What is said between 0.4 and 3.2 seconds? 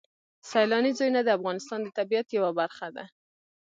سیلاني ځایونه د افغانستان د طبیعت یوه برخه ده.